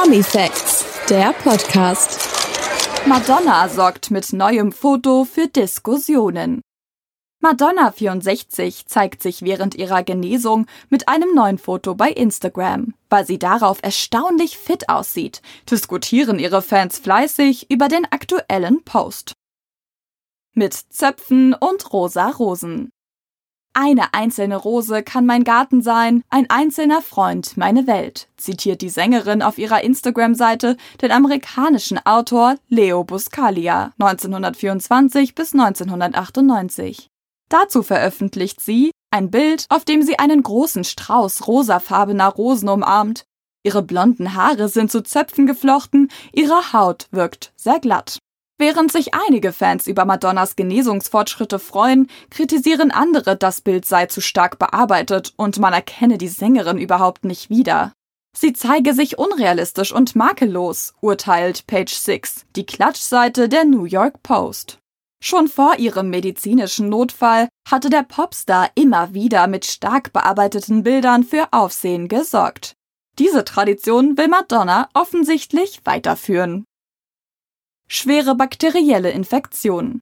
Promi 0.00 0.22
Facts, 0.22 0.84
der 1.10 1.32
Podcast. 1.32 2.20
Madonna 3.06 3.68
sorgt 3.68 4.12
mit 4.12 4.32
neuem 4.32 4.70
Foto 4.70 5.24
für 5.24 5.48
Diskussionen. 5.48 6.60
Madonna 7.40 7.90
64 7.90 8.86
zeigt 8.86 9.20
sich 9.24 9.42
während 9.42 9.74
ihrer 9.74 10.04
Genesung 10.04 10.66
mit 10.88 11.08
einem 11.08 11.34
neuen 11.34 11.58
Foto 11.58 11.96
bei 11.96 12.10
Instagram. 12.10 12.94
Weil 13.10 13.26
sie 13.26 13.40
darauf 13.40 13.78
erstaunlich 13.82 14.56
fit 14.56 14.88
aussieht, 14.88 15.42
diskutieren 15.68 16.38
ihre 16.38 16.62
Fans 16.62 17.00
fleißig 17.00 17.68
über 17.68 17.88
den 17.88 18.04
aktuellen 18.04 18.84
Post. 18.84 19.32
Mit 20.54 20.74
Zöpfen 20.74 21.54
und 21.54 21.92
rosa 21.92 22.28
Rosen. 22.28 22.90
Eine 23.80 24.12
einzelne 24.12 24.56
Rose 24.56 25.04
kann 25.04 25.24
mein 25.24 25.44
Garten 25.44 25.82
sein, 25.82 26.24
ein 26.30 26.50
einzelner 26.50 27.00
Freund 27.00 27.56
meine 27.56 27.86
Welt, 27.86 28.26
zitiert 28.36 28.82
die 28.82 28.88
Sängerin 28.88 29.40
auf 29.40 29.56
ihrer 29.56 29.84
Instagram-Seite 29.84 30.76
den 31.00 31.12
amerikanischen 31.12 32.04
Autor 32.04 32.56
Leo 32.68 33.04
Buscaglia 33.04 33.92
1924 34.00 35.36
bis 35.36 35.52
1998. 35.52 37.06
Dazu 37.48 37.84
veröffentlicht 37.84 38.60
sie 38.60 38.90
ein 39.12 39.30
Bild, 39.30 39.64
auf 39.68 39.84
dem 39.84 40.02
sie 40.02 40.18
einen 40.18 40.42
großen 40.42 40.82
Strauß 40.82 41.46
rosafarbener 41.46 42.30
Rosen 42.30 42.68
umarmt. 42.68 43.26
Ihre 43.62 43.84
blonden 43.84 44.34
Haare 44.34 44.68
sind 44.68 44.90
zu 44.90 45.04
Zöpfen 45.04 45.46
geflochten, 45.46 46.08
ihre 46.32 46.72
Haut 46.72 47.06
wirkt 47.12 47.52
sehr 47.54 47.78
glatt. 47.78 48.18
Während 48.60 48.90
sich 48.90 49.14
einige 49.14 49.52
Fans 49.52 49.86
über 49.86 50.04
Madonnas 50.04 50.56
Genesungsfortschritte 50.56 51.60
freuen, 51.60 52.08
kritisieren 52.28 52.90
andere, 52.90 53.36
das 53.36 53.60
Bild 53.60 53.84
sei 53.84 54.06
zu 54.06 54.20
stark 54.20 54.58
bearbeitet 54.58 55.32
und 55.36 55.60
man 55.60 55.72
erkenne 55.72 56.18
die 56.18 56.28
Sängerin 56.28 56.76
überhaupt 56.76 57.24
nicht 57.24 57.50
wieder. 57.50 57.92
Sie 58.36 58.52
zeige 58.52 58.94
sich 58.94 59.16
unrealistisch 59.16 59.92
und 59.92 60.16
makellos, 60.16 60.92
urteilt 61.00 61.68
Page 61.68 61.92
6, 61.94 62.46
die 62.56 62.66
Klatschseite 62.66 63.48
der 63.48 63.64
New 63.64 63.84
York 63.84 64.24
Post. 64.24 64.80
Schon 65.22 65.46
vor 65.46 65.78
ihrem 65.78 66.10
medizinischen 66.10 66.88
Notfall 66.88 67.48
hatte 67.68 67.90
der 67.90 68.02
Popstar 68.02 68.70
immer 68.74 69.14
wieder 69.14 69.46
mit 69.46 69.66
stark 69.66 70.12
bearbeiteten 70.12 70.82
Bildern 70.82 71.22
für 71.22 71.48
Aufsehen 71.52 72.08
gesorgt. 72.08 72.74
Diese 73.18 73.44
Tradition 73.44 74.16
will 74.16 74.28
Madonna 74.28 74.88
offensichtlich 74.94 75.80
weiterführen 75.84 76.64
schwere 77.88 78.34
bakterielle 78.34 79.10
Infektionen. 79.10 80.00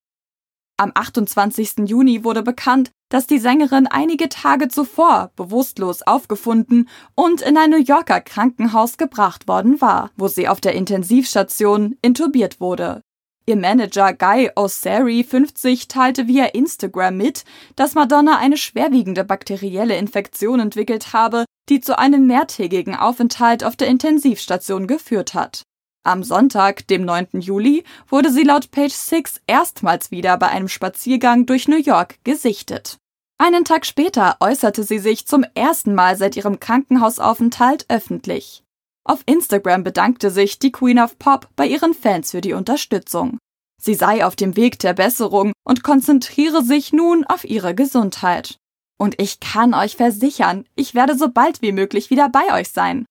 Am 0.79 0.92
28. 0.95 1.87
Juni 1.87 2.23
wurde 2.23 2.42
bekannt, 2.42 2.91
dass 3.09 3.27
die 3.27 3.39
Sängerin 3.39 3.87
einige 3.87 4.29
Tage 4.29 4.69
zuvor 4.69 5.31
bewusstlos 5.37 6.03
aufgefunden 6.03 6.89
und 7.14 7.41
in 7.41 7.57
ein 7.57 7.70
New 7.70 7.83
Yorker 7.83 8.20
Krankenhaus 8.20 8.98
gebracht 8.98 9.48
worden 9.48 9.81
war, 9.81 10.11
wo 10.17 10.29
sie 10.29 10.48
auf 10.48 10.61
der 10.61 10.75
Intensivstation 10.75 11.97
intubiert 12.03 12.61
wurde. 12.61 13.01
Ihr 13.48 13.57
Manager 13.57 14.12
Guy 14.12 14.51
Osseri 14.57 15.23
50 15.23 15.87
teilte 15.87 16.27
via 16.27 16.47
Instagram 16.47 17.17
mit, 17.17 17.45
dass 17.77 17.95
Madonna 17.95 18.39
eine 18.39 18.57
schwerwiegende 18.57 19.25
bakterielle 19.25 19.97
Infektion 19.97 20.59
entwickelt 20.59 21.12
habe, 21.12 21.45
die 21.69 21.81
zu 21.81 21.97
einem 21.97 22.27
mehrtägigen 22.27 22.97
Aufenthalt 22.97 23.62
auf 23.62 23.77
der 23.77 23.87
Intensivstation 23.87 24.89
geführt 24.89 25.33
hat. 25.34 25.62
Am 26.07 26.23
Sonntag, 26.23 26.87
dem 26.87 27.05
9. 27.05 27.41
Juli, 27.41 27.83
wurde 28.09 28.31
sie 28.31 28.45
laut 28.45 28.71
Page 28.71 28.93
6 28.93 29.41
erstmals 29.49 30.13
wieder 30.13 30.39
bei 30.39 30.47
einem 30.47 30.69
Spaziergang 30.69 31.47
durch 31.47 31.67
New 31.67 31.79
York 31.79 32.23
gesichtet. 32.23 32.98
Einen 33.39 33.65
Tag 33.65 33.85
später 33.85 34.37
äußerte 34.39 34.85
sie 34.85 35.01
sich 35.01 35.27
zum 35.27 35.45
ersten 35.55 35.97
Mal 35.97 36.17
seit 36.17 36.37
ihrem 36.37 36.61
Krankenhausaufenthalt 36.61 37.87
öffentlich. 37.89 38.63
Auf 39.03 39.25
Instagram 39.27 39.83
bedankte 39.83 40.31
sich 40.31 40.61
die 40.61 40.71
Queen 40.71 41.01
of 41.01 41.19
Pop 41.19 41.48
bei 41.57 41.67
ihren 41.67 41.93
Fans 41.93 42.31
für 42.31 42.41
die 42.41 42.53
Unterstützung. 42.53 43.39
Sie 43.83 43.95
sei 43.95 44.25
auf 44.25 44.37
dem 44.37 44.57
Weg 44.57 44.79
der 44.79 44.95
Besserung 44.95 45.53
und 45.64 45.83
konzentriere 45.83 46.63
sich 46.63 46.92
nun 46.92 47.25
auf 47.25 47.45
ihre 47.45 47.75
Gesundheit. 47.75 48.59
Und 48.97 49.20
ich 49.20 49.41
kann 49.41 49.75
euch 49.75 49.97
versichern, 49.97 50.67
ich 50.77 50.95
werde 50.95 51.19
so 51.19 51.30
bald 51.30 51.63
wie 51.63 51.73
möglich 51.73 52.11
wieder 52.11 52.29
bei 52.29 52.55
euch 52.55 52.70
sein. 52.70 53.07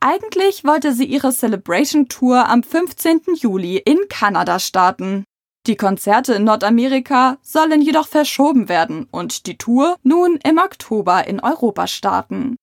Eigentlich 0.00 0.64
wollte 0.64 0.92
sie 0.92 1.06
ihre 1.06 1.32
Celebration 1.32 2.08
Tour 2.08 2.48
am 2.48 2.62
15. 2.62 3.20
Juli 3.34 3.78
in 3.78 3.98
Kanada 4.08 4.60
starten. 4.60 5.24
Die 5.66 5.74
Konzerte 5.74 6.34
in 6.34 6.44
Nordamerika 6.44 7.38
sollen 7.42 7.82
jedoch 7.82 8.06
verschoben 8.06 8.68
werden 8.68 9.08
und 9.10 9.46
die 9.46 9.58
Tour 9.58 9.96
nun 10.04 10.38
im 10.44 10.58
Oktober 10.58 11.26
in 11.26 11.40
Europa 11.40 11.88
starten. 11.88 12.56